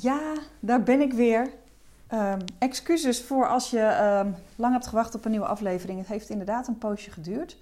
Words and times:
Ja, 0.00 0.34
daar 0.60 0.82
ben 0.82 1.00
ik 1.00 1.12
weer. 1.12 1.52
Um, 2.12 2.38
excuses 2.58 3.22
voor 3.22 3.48
als 3.48 3.70
je 3.70 4.20
um, 4.24 4.34
lang 4.56 4.72
hebt 4.72 4.86
gewacht 4.86 5.14
op 5.14 5.24
een 5.24 5.30
nieuwe 5.30 5.46
aflevering. 5.46 5.98
Het 5.98 6.08
heeft 6.08 6.28
inderdaad 6.28 6.68
een 6.68 6.78
poosje 6.78 7.10
geduurd. 7.10 7.58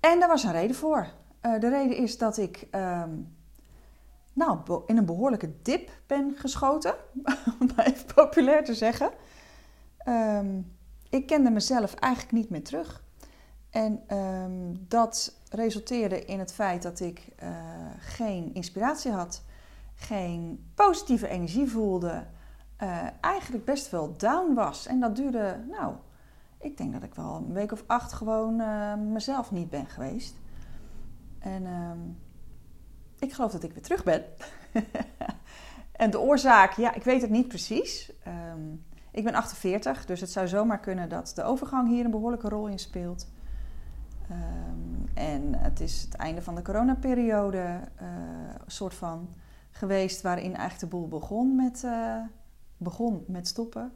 En 0.00 0.18
daar 0.20 0.28
was 0.28 0.44
een 0.44 0.52
reden 0.52 0.76
voor. 0.76 1.08
Uh, 1.42 1.60
de 1.60 1.68
reden 1.68 1.96
is 1.96 2.18
dat 2.18 2.36
ik 2.36 2.66
um, 2.70 3.36
nou, 4.32 4.82
in 4.86 4.96
een 4.96 5.04
behoorlijke 5.04 5.52
dip 5.62 5.90
ben 6.06 6.34
geschoten. 6.36 6.94
Om 7.60 7.70
maar 7.76 7.86
even 7.86 8.14
populair 8.14 8.64
te 8.64 8.74
zeggen. 8.74 9.10
ik 11.10 11.26
kende 11.26 11.50
mezelf 11.50 11.94
eigenlijk 11.94 12.32
niet 12.32 12.50
meer 12.50 12.64
terug. 12.64 13.02
En 13.70 14.04
dat 14.88 15.38
resulteerde 15.50 16.24
in 16.24 16.38
het 16.38 16.52
feit 16.52 16.82
dat 16.82 17.00
ik 17.00 17.28
uh, 17.42 17.48
geen 17.98 18.54
inspiratie 18.54 19.10
had 19.10 19.42
geen 20.04 20.70
positieve 20.74 21.28
energie 21.28 21.70
voelde, 21.70 22.24
uh, 22.82 23.06
eigenlijk 23.20 23.64
best 23.64 23.90
wel 23.90 24.16
down 24.16 24.54
was. 24.54 24.86
En 24.86 25.00
dat 25.00 25.16
duurde, 25.16 25.64
nou, 25.70 25.94
ik 26.58 26.76
denk 26.76 26.92
dat 26.92 27.02
ik 27.02 27.14
wel 27.14 27.34
een 27.34 27.52
week 27.52 27.72
of 27.72 27.84
acht 27.86 28.12
gewoon 28.12 28.60
uh, 28.60 28.94
mezelf 28.94 29.50
niet 29.50 29.70
ben 29.70 29.86
geweest. 29.86 30.36
En 31.38 31.62
uh, 31.62 31.90
ik 33.18 33.32
geloof 33.32 33.52
dat 33.52 33.62
ik 33.62 33.72
weer 33.72 33.82
terug 33.82 34.04
ben. 34.04 34.24
en 35.92 36.10
de 36.10 36.20
oorzaak, 36.20 36.72
ja, 36.72 36.94
ik 36.94 37.04
weet 37.04 37.20
het 37.20 37.30
niet 37.30 37.48
precies. 37.48 38.12
Um, 38.52 38.84
ik 39.10 39.24
ben 39.24 39.34
48, 39.34 40.06
dus 40.06 40.20
het 40.20 40.30
zou 40.30 40.48
zomaar 40.48 40.80
kunnen 40.80 41.08
dat 41.08 41.32
de 41.34 41.42
overgang 41.42 41.88
hier 41.88 42.04
een 42.04 42.10
behoorlijke 42.10 42.48
rol 42.48 42.66
in 42.66 42.78
speelt. 42.78 43.28
Um, 44.30 45.08
en 45.14 45.54
het 45.54 45.80
is 45.80 46.02
het 46.02 46.14
einde 46.14 46.42
van 46.42 46.54
de 46.54 46.62
coronaperiode, 46.62 47.80
uh, 48.02 48.08
soort 48.66 48.94
van 48.94 49.28
geweest 49.74 50.22
waarin 50.22 50.56
eigenlijk 50.56 50.80
de 50.80 50.86
boel 50.86 51.08
begon 51.08 51.56
met, 51.56 51.82
uh, 51.84 52.16
begon 52.76 53.24
met 53.26 53.48
stoppen. 53.48 53.92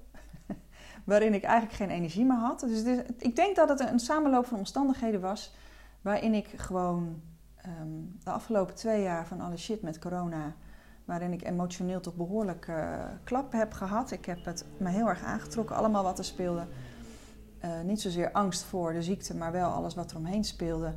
waarin 1.05 1.35
ik 1.35 1.43
eigenlijk 1.43 1.77
geen 1.77 1.91
energie 1.91 2.25
meer 2.25 2.37
had. 2.37 2.61
Dus 2.61 2.83
ik 3.19 3.37
denk 3.37 3.57
dat 3.57 3.69
het 3.69 3.81
een 3.81 3.99
samenloop 3.99 4.47
van 4.47 4.59
omstandigheden 4.59 5.21
was 5.21 5.55
waarin 6.01 6.35
ik 6.35 6.49
gewoon 6.57 7.23
um, 7.67 8.17
de 8.25 8.31
afgelopen 8.31 8.75
twee 8.75 9.03
jaar 9.03 9.27
van 9.27 9.41
alle 9.41 9.57
shit 9.57 9.83
met 9.83 9.99
corona, 9.99 10.55
waarin 11.05 11.33
ik 11.33 11.45
emotioneel 11.45 12.01
toch 12.01 12.15
behoorlijk 12.15 12.67
uh, 12.67 13.05
klap 13.25 13.53
heb 13.53 13.73
gehad. 13.73 14.11
Ik 14.11 14.25
heb 14.25 14.45
het 14.45 14.65
me 14.77 14.89
heel 14.89 15.09
erg 15.09 15.23
aangetrokken, 15.23 15.77
allemaal 15.77 16.03
wat 16.03 16.19
er 16.19 16.25
speelde. 16.25 16.67
Uh, 17.65 17.81
niet 17.81 18.01
zozeer 18.01 18.33
angst 18.33 18.63
voor 18.63 18.93
de 18.93 19.03
ziekte, 19.03 19.37
maar 19.37 19.53
wel 19.53 19.71
alles 19.71 19.95
wat 19.95 20.11
er 20.11 20.17
omheen 20.17 20.45
speelde. 20.45 20.95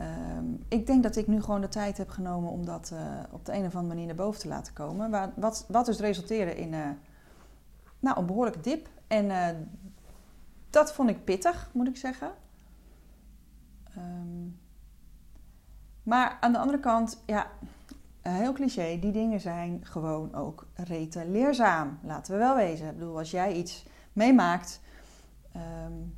Um, 0.00 0.64
ik 0.68 0.86
denk 0.86 1.02
dat 1.02 1.16
ik 1.16 1.26
nu 1.26 1.42
gewoon 1.42 1.60
de 1.60 1.68
tijd 1.68 1.98
heb 1.98 2.08
genomen 2.08 2.50
om 2.50 2.64
dat 2.64 2.90
uh, 2.92 3.00
op 3.30 3.44
de 3.44 3.52
een 3.52 3.64
of 3.64 3.74
andere 3.74 3.94
manier 3.94 4.06
naar 4.06 4.14
boven 4.14 4.40
te 4.40 4.48
laten 4.48 4.72
komen. 4.72 5.10
Waar, 5.10 5.32
wat, 5.36 5.64
wat 5.68 5.86
dus 5.86 5.98
resulteerde 5.98 6.54
in 6.54 6.72
uh, 6.72 6.88
nou, 7.98 8.18
een 8.18 8.26
behoorlijke 8.26 8.60
dip. 8.60 8.88
En 9.06 9.24
uh, 9.24 9.48
dat 10.70 10.92
vond 10.92 11.08
ik 11.08 11.24
pittig, 11.24 11.70
moet 11.72 11.88
ik 11.88 11.96
zeggen. 11.96 12.30
Um, 13.96 14.58
maar 16.02 16.36
aan 16.40 16.52
de 16.52 16.58
andere 16.58 16.80
kant, 16.80 17.22
ja, 17.26 17.50
heel 18.22 18.52
cliché, 18.52 18.98
die 18.98 19.12
dingen 19.12 19.40
zijn 19.40 19.80
gewoon 19.84 20.34
ook 20.34 20.66
rete 20.74 21.28
leerzaam. 21.28 21.98
Laten 22.02 22.32
we 22.32 22.38
wel 22.38 22.56
wezen. 22.56 22.88
Ik 22.88 22.98
bedoel, 22.98 23.18
als 23.18 23.30
jij 23.30 23.52
iets 23.52 23.86
meemaakt. 24.12 24.80
Um, 25.84 26.14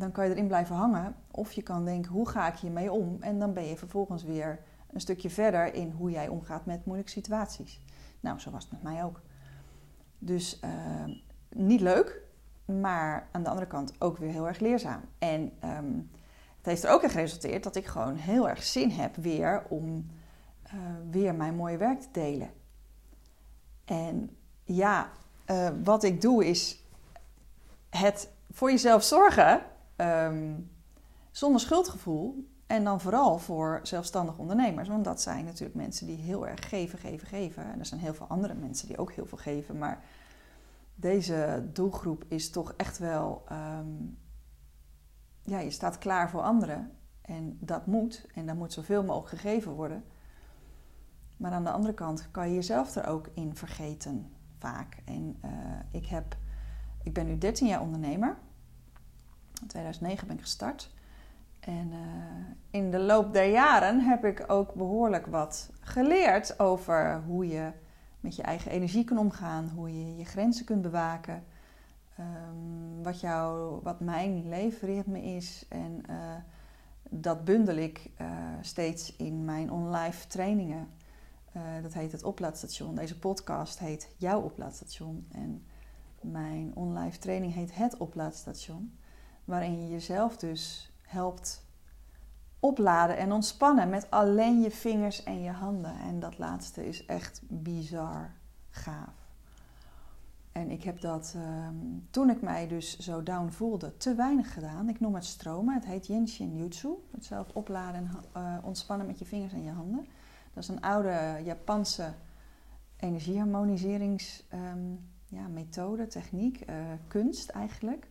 dan 0.00 0.12
kan 0.12 0.24
je 0.24 0.30
erin 0.30 0.46
blijven 0.46 0.76
hangen. 0.76 1.14
Of 1.30 1.52
je 1.52 1.62
kan 1.62 1.84
denken, 1.84 2.12
hoe 2.12 2.28
ga 2.28 2.48
ik 2.48 2.58
hiermee 2.58 2.92
om? 2.92 3.16
En 3.20 3.38
dan 3.38 3.52
ben 3.52 3.64
je 3.64 3.76
vervolgens 3.76 4.22
weer 4.22 4.60
een 4.92 5.00
stukje 5.00 5.30
verder 5.30 5.74
in 5.74 5.90
hoe 5.90 6.10
jij 6.10 6.28
omgaat 6.28 6.66
met 6.66 6.84
moeilijke 6.84 7.12
situaties. 7.12 7.80
Nou, 8.20 8.38
zo 8.38 8.50
was 8.50 8.62
het 8.62 8.72
met 8.72 8.82
mij 8.82 9.04
ook. 9.04 9.20
Dus 10.18 10.60
uh, 10.64 10.70
niet 11.48 11.80
leuk, 11.80 12.22
maar 12.64 13.28
aan 13.32 13.42
de 13.42 13.48
andere 13.48 13.66
kant 13.66 13.92
ook 13.98 14.16
weer 14.16 14.30
heel 14.30 14.48
erg 14.48 14.58
leerzaam. 14.58 15.00
En 15.18 15.52
um, 15.64 16.10
het 16.56 16.66
heeft 16.66 16.84
er 16.84 16.90
ook 16.90 17.02
in 17.02 17.10
geresulteerd 17.10 17.62
dat 17.62 17.76
ik 17.76 17.86
gewoon 17.86 18.16
heel 18.16 18.48
erg 18.48 18.62
zin 18.62 18.90
heb 18.90 19.16
weer 19.16 19.64
om 19.68 20.10
uh, 20.66 20.80
weer 21.10 21.34
mijn 21.34 21.54
mooie 21.54 21.76
werk 21.76 22.00
te 22.00 22.08
delen. 22.12 22.50
En 23.84 24.36
ja, 24.64 25.10
uh, 25.50 25.68
wat 25.84 26.02
ik 26.02 26.20
doe 26.20 26.46
is 26.46 26.84
het 27.90 28.30
voor 28.50 28.70
jezelf 28.70 29.02
zorgen 29.02 29.62
um, 30.00 30.70
zonder 31.30 31.60
schuldgevoel. 31.60 32.48
En 32.66 32.84
dan 32.84 33.00
vooral 33.00 33.38
voor 33.38 33.80
zelfstandig 33.82 34.38
ondernemers. 34.38 34.88
Want 34.88 35.04
dat 35.04 35.20
zijn 35.20 35.44
natuurlijk 35.44 35.74
mensen 35.74 36.06
die 36.06 36.16
heel 36.16 36.46
erg 36.46 36.68
geven, 36.68 36.98
geven, 36.98 37.28
geven. 37.28 37.72
En 37.72 37.78
er 37.78 37.86
zijn 37.86 38.00
heel 38.00 38.14
veel 38.14 38.26
andere 38.26 38.54
mensen 38.54 38.88
die 38.88 38.98
ook 38.98 39.12
heel 39.12 39.26
veel 39.26 39.38
geven. 39.38 39.78
Maar 39.78 40.04
deze 40.94 41.68
doelgroep 41.72 42.24
is 42.28 42.50
toch 42.50 42.74
echt 42.76 42.98
wel. 42.98 43.44
Um, 43.52 44.18
ja, 45.42 45.58
je 45.58 45.70
staat 45.70 45.98
klaar 45.98 46.30
voor 46.30 46.42
anderen. 46.42 46.92
En 47.22 47.58
dat 47.60 47.86
moet. 47.86 48.26
En 48.34 48.46
dat 48.46 48.56
moet 48.56 48.72
zoveel 48.72 49.04
mogelijk 49.04 49.40
gegeven 49.40 49.72
worden. 49.72 50.04
Maar 51.36 51.52
aan 51.52 51.64
de 51.64 51.70
andere 51.70 51.94
kant 51.94 52.30
kan 52.30 52.48
je 52.48 52.54
jezelf 52.54 52.96
er 52.96 53.06
ook 53.06 53.28
in 53.34 53.56
vergeten, 53.56 54.32
vaak. 54.58 55.02
En 55.04 55.36
uh, 55.44 55.50
ik, 55.90 56.06
heb, 56.06 56.36
ik 57.02 57.12
ben 57.12 57.26
nu 57.26 57.38
13 57.38 57.66
jaar 57.66 57.80
ondernemer. 57.80 58.38
In 59.60 59.66
2009 59.66 60.26
ben 60.26 60.36
ik 60.36 60.42
gestart. 60.42 60.90
En 61.60 61.90
uh, 61.92 62.00
in 62.70 62.90
de 62.90 62.98
loop 62.98 63.32
der 63.32 63.50
jaren 63.50 64.00
heb 64.00 64.24
ik 64.24 64.44
ook 64.46 64.74
behoorlijk 64.74 65.26
wat 65.26 65.70
geleerd 65.80 66.60
over 66.60 67.22
hoe 67.26 67.48
je 67.48 67.70
met 68.20 68.36
je 68.36 68.42
eigen 68.42 68.70
energie 68.70 69.04
kan 69.04 69.18
omgaan, 69.18 69.68
hoe 69.74 69.98
je 69.98 70.16
je 70.16 70.24
grenzen 70.24 70.64
kunt 70.64 70.82
bewaken, 70.82 71.44
um, 72.18 73.02
wat, 73.02 73.20
jou, 73.20 73.78
wat 73.82 74.00
mijn 74.00 74.48
leefritme 74.48 75.22
is. 75.22 75.66
En 75.68 76.02
uh, 76.10 76.16
dat 77.10 77.44
bundel 77.44 77.76
ik 77.76 78.10
uh, 78.20 78.28
steeds 78.60 79.16
in 79.16 79.44
mijn 79.44 79.70
online 79.70 80.14
trainingen. 80.28 80.88
dat 81.82 81.92
heet 81.92 82.12
het 82.12 82.22
oplaadstation. 82.22 82.94
Deze 82.94 83.18
podcast 83.18 83.78
heet 83.78 84.14
Jouw 84.16 84.40
oplaadstation. 84.40 85.26
En 85.32 85.64
mijn 86.20 86.70
online 86.74 87.18
training 87.18 87.54
heet 87.54 87.74
Het 87.74 87.96
oplaadstation 87.96 88.92
waarin 89.50 89.82
je 89.82 89.88
jezelf 89.88 90.36
dus 90.36 90.92
helpt 91.02 91.64
opladen 92.60 93.16
en 93.16 93.32
ontspannen 93.32 93.88
met 93.88 94.10
alleen 94.10 94.60
je 94.60 94.70
vingers 94.70 95.22
en 95.22 95.42
je 95.42 95.50
handen. 95.50 95.98
En 95.98 96.20
dat 96.20 96.38
laatste 96.38 96.86
is 96.86 97.06
echt 97.06 97.40
bizar 97.48 98.30
gaaf. 98.70 99.28
En 100.52 100.70
ik 100.70 100.82
heb 100.82 101.00
dat 101.00 101.34
um, 101.36 102.06
toen 102.10 102.30
ik 102.30 102.42
mij 102.42 102.68
dus 102.68 102.98
zo 102.98 103.22
down 103.22 103.48
voelde, 103.48 103.96
te 103.96 104.14
weinig 104.14 104.54
gedaan. 104.54 104.88
Ik 104.88 105.00
noem 105.00 105.14
het 105.14 105.24
stromen. 105.24 105.74
Het 105.74 105.84
heet 105.84 106.06
Yin 106.06 106.56
Jutsu. 106.56 106.88
Het 107.10 107.24
zelf 107.24 107.48
opladen 107.52 107.94
en 107.94 108.10
uh, 108.36 108.56
ontspannen 108.62 109.06
met 109.06 109.18
je 109.18 109.24
vingers 109.24 109.52
en 109.52 109.64
je 109.64 109.70
handen. 109.70 110.06
Dat 110.52 110.62
is 110.62 110.68
een 110.68 110.80
oude 110.80 111.40
Japanse 111.44 112.12
energieharmoniseringsmethode, 112.96 115.92
um, 115.92 115.98
ja, 115.98 116.06
techniek, 116.06 116.70
uh, 116.70 116.76
kunst 117.08 117.48
eigenlijk. 117.48 118.08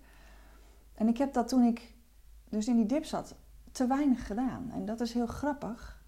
En 1.00 1.08
ik 1.08 1.18
heb 1.18 1.34
dat 1.34 1.48
toen 1.48 1.64
ik 1.64 1.94
dus 2.50 2.68
in 2.68 2.76
die 2.76 2.86
dip 2.86 3.06
zat, 3.06 3.36
te 3.72 3.88
weinig 3.88 4.28
gedaan. 4.28 4.72
En 4.72 4.86
dat 4.86 5.02
is 5.02 5.14
heel 5.14 5.28
grappig 5.28 6.04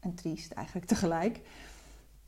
en 0.00 0.14
triest 0.14 0.52
eigenlijk 0.52 0.86
tegelijk. 0.92 1.40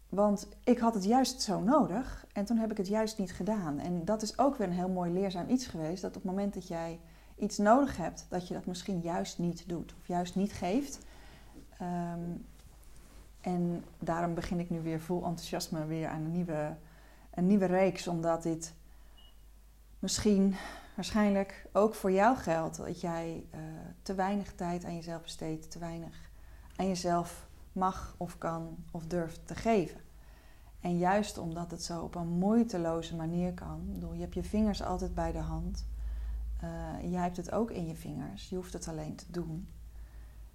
Want 0.08 0.48
ik 0.64 0.78
had 0.78 0.94
het 0.94 1.04
juist 1.04 1.42
zo 1.42 1.60
nodig 1.60 2.26
en 2.32 2.44
toen 2.44 2.56
heb 2.56 2.70
ik 2.70 2.76
het 2.76 2.88
juist 2.88 3.18
niet 3.18 3.32
gedaan. 3.32 3.78
En 3.78 4.04
dat 4.04 4.22
is 4.22 4.38
ook 4.38 4.56
weer 4.56 4.66
een 4.66 4.72
heel 4.72 4.88
mooi 4.88 5.12
leerzaam 5.12 5.48
iets 5.48 5.66
geweest. 5.66 6.02
Dat 6.02 6.16
op 6.16 6.22
het 6.22 6.30
moment 6.30 6.54
dat 6.54 6.68
jij 6.68 7.00
iets 7.36 7.58
nodig 7.58 7.96
hebt, 7.96 8.26
dat 8.28 8.48
je 8.48 8.54
dat 8.54 8.66
misschien 8.66 9.00
juist 9.00 9.38
niet 9.38 9.68
doet 9.68 9.94
of 10.00 10.06
juist 10.06 10.36
niet 10.36 10.52
geeft. 10.52 10.98
Um, 11.82 12.46
en 13.40 13.84
daarom 13.98 14.34
begin 14.34 14.60
ik 14.60 14.70
nu 14.70 14.80
weer 14.80 15.00
vol 15.00 15.24
enthousiasme 15.24 15.86
weer 15.86 16.08
aan 16.08 16.24
een 16.24 16.32
nieuwe, 16.32 16.76
een 17.34 17.46
nieuwe 17.46 17.66
reeks, 17.66 18.08
omdat 18.08 18.42
dit 18.42 18.74
misschien 19.98 20.54
waarschijnlijk 20.94 21.66
ook 21.72 21.94
voor 21.94 22.12
jou 22.12 22.36
geldt 22.36 22.76
dat 22.76 23.00
jij 23.00 23.44
uh, 23.54 23.60
te 24.02 24.14
weinig 24.14 24.54
tijd 24.54 24.84
aan 24.84 24.94
jezelf 24.94 25.22
besteedt, 25.22 25.70
te 25.70 25.78
weinig 25.78 26.30
aan 26.76 26.88
jezelf 26.88 27.48
mag 27.72 28.14
of 28.16 28.38
kan 28.38 28.76
of 28.90 29.06
durft 29.06 29.46
te 29.46 29.54
geven. 29.54 30.00
En 30.80 30.98
juist 30.98 31.38
omdat 31.38 31.70
het 31.70 31.82
zo 31.82 32.02
op 32.02 32.14
een 32.14 32.28
moeiteloze 32.28 33.16
manier 33.16 33.54
kan, 33.54 33.92
bedoel, 33.92 34.12
je 34.12 34.20
hebt 34.20 34.34
je 34.34 34.42
vingers 34.42 34.82
altijd 34.82 35.14
bij 35.14 35.32
de 35.32 35.38
hand, 35.38 35.86
uh, 36.64 37.10
jij 37.10 37.22
hebt 37.22 37.36
het 37.36 37.52
ook 37.52 37.70
in 37.70 37.86
je 37.86 37.94
vingers, 37.94 38.48
je 38.48 38.56
hoeft 38.56 38.72
het 38.72 38.88
alleen 38.88 39.14
te 39.14 39.24
doen. 39.28 39.68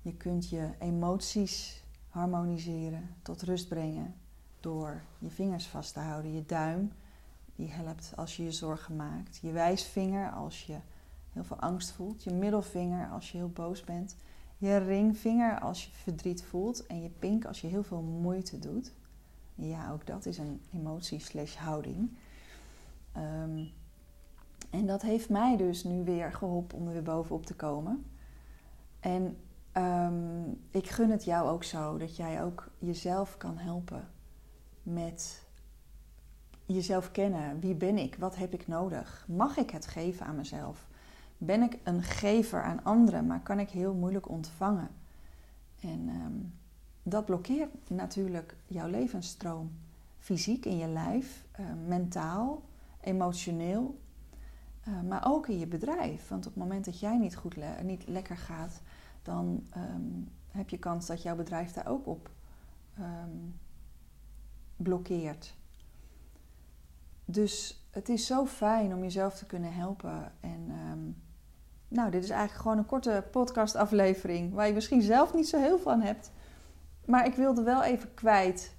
Je 0.01 0.13
kunt 0.13 0.49
je 0.49 0.69
emoties 0.79 1.83
harmoniseren, 2.09 3.15
tot 3.21 3.41
rust 3.41 3.67
brengen 3.67 4.15
door 4.59 5.01
je 5.19 5.29
vingers 5.29 5.67
vast 5.67 5.93
te 5.93 5.99
houden, 5.99 6.33
je 6.33 6.45
duim 6.45 6.91
die 7.55 7.71
helpt 7.71 8.13
als 8.15 8.37
je 8.37 8.43
je 8.43 8.51
zorgen 8.51 8.95
maakt. 8.95 9.39
Je 9.41 9.51
wijsvinger 9.51 10.31
als 10.31 10.65
je 10.65 10.77
heel 11.33 11.43
veel 11.43 11.59
angst 11.59 11.91
voelt. 11.91 12.23
Je 12.23 12.31
middelvinger 12.31 13.09
als 13.09 13.31
je 13.31 13.37
heel 13.37 13.49
boos 13.49 13.83
bent. 13.83 14.15
Je 14.57 14.77
ringvinger 14.77 15.59
als 15.59 15.85
je 15.85 15.91
verdriet 15.91 16.43
voelt. 16.43 16.85
En 16.85 17.01
je 17.01 17.09
pink 17.09 17.45
als 17.45 17.61
je 17.61 17.67
heel 17.67 17.83
veel 17.83 18.01
moeite 18.01 18.59
doet. 18.59 18.91
Ja, 19.55 19.91
ook 19.91 20.07
dat 20.07 20.25
is 20.25 20.37
een 20.37 20.61
emotie 20.73 21.19
slash 21.19 21.55
houding. 21.55 22.17
Ehm, 23.11 23.63
en 24.69 24.85
dat 24.85 25.01
heeft 25.01 25.29
mij 25.29 25.57
dus 25.57 25.83
nu 25.83 26.03
weer 26.03 26.31
geholpen 26.31 26.77
om 26.77 26.87
er 26.87 26.93
weer 26.93 27.03
bovenop 27.03 27.45
te 27.45 27.55
komen. 27.55 28.05
En 28.99 29.37
ehm, 29.71 30.49
ik 30.71 30.89
gun 30.89 31.09
het 31.11 31.23
jou 31.23 31.49
ook 31.49 31.63
zo 31.63 31.97
dat 31.97 32.15
jij 32.15 32.43
ook 32.43 32.67
jezelf 32.79 33.37
kan 33.37 33.57
helpen 33.57 34.07
met 34.83 35.45
jezelf 36.65 37.11
kennen. 37.11 37.59
Wie 37.59 37.75
ben 37.75 37.97
ik? 37.97 38.15
Wat 38.15 38.35
heb 38.35 38.53
ik 38.53 38.67
nodig? 38.67 39.25
Mag 39.27 39.57
ik 39.57 39.69
het 39.69 39.87
geven 39.87 40.25
aan 40.25 40.35
mezelf? 40.35 40.87
Ben 41.37 41.61
ik 41.61 41.77
een 41.83 42.03
gever 42.03 42.63
aan 42.63 42.83
anderen, 42.83 43.27
maar 43.27 43.41
kan 43.41 43.59
ik 43.59 43.69
heel 43.69 43.93
moeilijk 43.93 44.29
ontvangen? 44.29 44.89
En 45.79 46.09
ehm, 46.09 46.37
dat 47.03 47.25
blokkeert 47.25 47.89
natuurlijk 47.89 48.55
jouw 48.67 48.87
levensstroom. 48.87 49.71
Fysiek 50.17 50.65
in 50.65 50.77
je 50.77 50.87
lijf, 50.87 51.45
uh, 51.59 51.65
mentaal, 51.87 52.63
emotioneel, 53.01 53.99
uh, 54.87 55.01
maar 55.01 55.25
ook 55.25 55.47
in 55.47 55.59
je 55.59 55.67
bedrijf. 55.67 56.27
Want 56.27 56.45
op 56.45 56.53
het 56.53 56.63
moment 56.63 56.85
dat 56.85 56.99
jij 56.99 57.17
niet 57.17 57.35
goed 57.35 57.55
niet 57.83 58.07
lekker 58.07 58.37
gaat, 58.37 58.81
dan 59.21 59.67
um, 59.77 60.29
heb 60.51 60.69
je 60.69 60.77
kans 60.77 61.05
dat 61.05 61.21
jouw 61.21 61.35
bedrijf 61.35 61.71
daar 61.71 61.87
ook 61.87 62.07
op 62.07 62.29
um, 62.99 63.59
blokkeert. 64.75 65.55
Dus 67.25 67.85
het 67.91 68.09
is 68.09 68.25
zo 68.25 68.45
fijn 68.45 68.93
om 68.93 69.01
jezelf 69.01 69.33
te 69.35 69.45
kunnen 69.45 69.73
helpen. 69.73 70.31
En 70.39 70.71
um, 70.91 71.21
nou, 71.87 72.11
dit 72.11 72.23
is 72.23 72.29
eigenlijk 72.29 72.61
gewoon 72.61 72.77
een 72.77 72.85
korte 72.85 73.23
podcastaflevering 73.31 74.53
waar 74.53 74.67
je 74.67 74.73
misschien 74.73 75.01
zelf 75.01 75.33
niet 75.33 75.47
zo 75.47 75.59
heel 75.59 75.79
van 75.79 76.01
hebt. 76.01 76.31
Maar 77.05 77.25
ik 77.25 77.35
wilde 77.35 77.63
wel 77.63 77.83
even 77.83 78.13
kwijt 78.13 78.75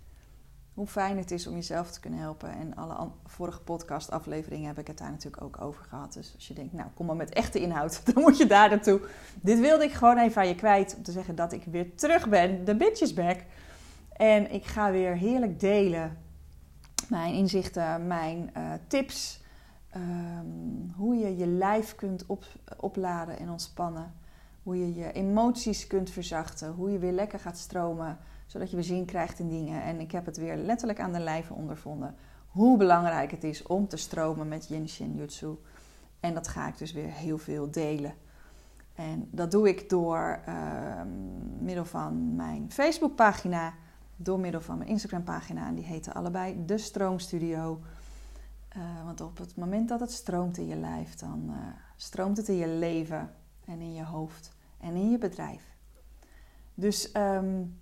hoe 0.75 0.87
fijn 0.87 1.19
het 1.19 1.31
is 1.31 1.47
om 1.47 1.55
jezelf 1.55 1.91
te 1.91 2.01
kunnen 2.01 2.21
helpen. 2.21 2.51
En 2.51 2.75
alle 2.77 3.11
vorige 3.25 3.61
podcastafleveringen 3.61 4.67
heb 4.67 4.79
ik 4.79 4.87
het 4.87 4.99
daar 4.99 5.11
natuurlijk 5.11 5.43
ook 5.43 5.61
over 5.61 5.85
gehad. 5.85 6.13
Dus 6.13 6.33
als 6.35 6.49
je 6.49 6.55
denkt, 6.55 6.73
nou 6.73 6.89
kom 6.95 7.07
maar 7.07 7.17
met 7.17 7.33
echte 7.33 7.61
inhoud, 7.61 8.01
dan 8.15 8.23
moet 8.23 8.39
je 8.39 8.47
daar 8.47 8.69
naartoe. 8.69 9.01
Dit 9.41 9.61
wilde 9.61 9.85
ik 9.85 9.93
gewoon 9.93 10.19
even 10.19 10.41
aan 10.41 10.49
je 10.49 10.55
kwijt 10.55 10.95
om 10.97 11.03
te 11.03 11.13
zeggen 11.13 11.35
dat 11.35 11.53
ik 11.53 11.65
weer 11.65 11.95
terug 11.95 12.29
ben. 12.29 12.65
De 12.65 12.77
bitch 12.77 13.01
is 13.01 13.15
back. 13.15 13.41
En 14.13 14.53
ik 14.53 14.65
ga 14.65 14.91
weer 14.91 15.17
heerlijk 15.17 15.61
delen 15.61 16.24
mijn 17.09 17.35
inzichten, 17.35 18.07
mijn 18.07 18.51
uh, 18.57 18.73
tips. 18.87 19.43
Um, 19.97 20.93
hoe 20.97 21.15
je 21.15 21.37
je 21.37 21.47
lijf 21.47 21.95
kunt 21.95 22.27
op, 22.27 22.45
opladen 22.77 23.39
en 23.39 23.51
ontspannen. 23.51 24.15
Hoe 24.63 24.79
je 24.79 24.95
je 24.95 25.13
emoties 25.13 25.87
kunt 25.87 26.11
verzachten. 26.11 26.73
Hoe 26.73 26.91
je 26.91 26.99
weer 26.99 27.13
lekker 27.13 27.39
gaat 27.39 27.59
stromen. 27.59 28.19
Zodat 28.47 28.71
je 28.71 28.77
weer 28.77 28.85
zin 28.85 29.05
krijgt 29.05 29.39
in 29.39 29.49
dingen. 29.49 29.83
En 29.83 30.01
ik 30.01 30.13
heb 30.13 30.27
het 30.27 30.37
weer 30.37 30.57
letterlijk 30.57 31.01
aan 31.01 31.13
de 31.13 31.21
lijve 31.21 31.55
ondervonden. 31.55 32.15
Hoe 32.47 32.77
belangrijk 32.77 33.31
het 33.31 33.45
is 33.45 33.63
om 33.63 33.89
te 33.89 33.97
stromen 33.97 34.49
met 34.49 34.69
Yin 34.69 34.89
Shin 34.89 35.15
Jutsu. 35.17 35.59
En 36.21 36.35
dat 36.35 36.49
ga 36.49 36.69
ik 36.69 36.79
dus 36.79 36.93
weer 36.93 37.13
heel 37.13 37.39
veel 37.39 37.71
delen. 37.71 38.15
En 38.95 39.29
dat 39.31 39.51
doe 39.51 39.69
ik 39.69 39.89
door 39.89 40.41
uh, 40.49 40.55
middel 41.59 41.85
van 41.85 42.37
mijn 42.37 42.73
Facebookpagina 42.73 43.75
door 44.25 44.41
middel 44.41 44.61
van 44.61 44.79
mijn 44.79 44.91
Instagram-pagina. 44.91 45.67
En 45.67 45.75
die 45.75 45.85
heten 45.85 46.15
allebei 46.15 46.65
De 46.65 46.79
Stroomstudio. 46.79 47.81
Uh, 48.77 49.05
want 49.05 49.21
op 49.21 49.39
het 49.39 49.57
moment 49.57 49.89
dat 49.89 50.01
het 50.01 50.13
stroomt 50.13 50.59
in 50.59 50.67
je 50.67 50.77
lijf, 50.77 51.15
dan 51.15 51.45
uh, 51.49 51.57
stroomt 51.97 52.37
het 52.37 52.49
in 52.49 52.57
je 52.57 52.69
leven 52.69 53.31
en 53.65 53.81
in 53.81 53.95
je 53.95 54.05
hoofd 54.05 54.53
en 54.81 54.95
in 54.95 55.11
je 55.11 55.19
bedrijf. 55.19 55.75
Dus 56.75 57.11
um, 57.17 57.79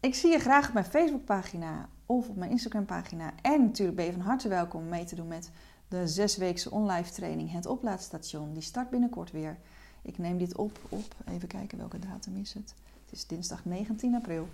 ik 0.00 0.14
zie 0.14 0.30
je 0.30 0.38
graag 0.38 0.68
op 0.68 0.74
mijn 0.74 0.84
Facebookpagina 0.84 1.88
of 2.06 2.28
op 2.28 2.36
mijn 2.36 2.50
Instagram-pagina. 2.50 3.32
En 3.42 3.62
natuurlijk 3.62 3.96
ben 3.96 4.06
je 4.06 4.12
van 4.12 4.20
harte 4.20 4.48
welkom 4.48 4.82
om 4.82 4.88
mee 4.88 5.04
te 5.04 5.14
doen 5.14 5.28
met 5.28 5.50
de 5.88 6.08
zesweekse 6.08 6.70
online 6.70 7.10
training 7.10 7.52
Het 7.52 7.66
Oplaadstation. 7.66 8.52
Die 8.52 8.62
start 8.62 8.90
binnenkort 8.90 9.30
weer. 9.30 9.58
Ik 10.02 10.18
neem 10.18 10.38
dit 10.38 10.56
op 10.56 10.78
op, 10.88 11.14
even 11.24 11.48
kijken 11.48 11.78
welke 11.78 11.98
datum 11.98 12.36
is 12.36 12.54
het. 12.54 12.74
Het 13.04 13.12
is 13.12 13.26
dinsdag 13.26 13.64
19 13.64 14.14
april. 14.14 14.48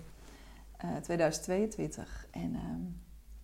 2022. 1.03 2.27
Eh, 2.31 2.43
en 2.43 2.55
ehm, 2.55 2.81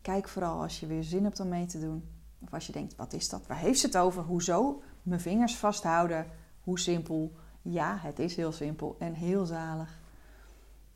kijk 0.03 0.29
vooral 0.29 0.63
als 0.63 0.81
je 0.81 0.87
weer 0.87 1.03
zin 1.03 1.25
hebt 1.25 1.41
om 1.41 1.49
mee 1.49 1.67
te 1.67 1.81
doen. 1.81 2.09
Of 2.39 2.55
als 2.55 2.67
je 2.67 2.73
denkt, 2.73 2.97
wat 2.97 3.13
is 3.13 3.29
dat? 3.29 3.47
Waar 3.47 3.59
heeft 3.59 3.81
ze 3.81 3.87
het 3.87 3.97
over? 3.97 4.23
Hoezo? 4.23 4.83
Mijn 5.03 5.21
vingers 5.21 5.57
vasthouden. 5.57 6.27
Hoe 6.61 6.79
simpel? 6.79 7.33
Ja, 7.63 7.99
het 8.01 8.19
is 8.19 8.37
heel 8.37 8.53
simpel 8.53 8.97
en 8.99 9.13
heel 9.13 9.47
zalig. 9.47 9.99